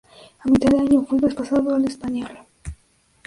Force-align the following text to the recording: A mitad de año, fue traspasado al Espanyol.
A 0.39 0.47
mitad 0.49 0.71
de 0.71 0.79
año, 0.79 1.05
fue 1.07 1.19
traspasado 1.19 1.75
al 1.75 1.85
Espanyol. 1.85 2.39